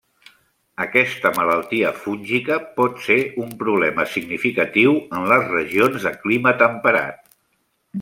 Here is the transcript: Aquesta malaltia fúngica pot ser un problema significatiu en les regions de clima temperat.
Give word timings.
Aquesta 0.85 1.31
malaltia 1.35 1.91
fúngica 2.05 2.57
pot 2.81 2.99
ser 3.09 3.19
un 3.45 3.53
problema 3.61 4.09
significatiu 4.17 4.99
en 5.05 5.33
les 5.35 5.49
regions 5.55 6.09
de 6.11 6.19
clima 6.27 6.59
temperat. 6.69 7.27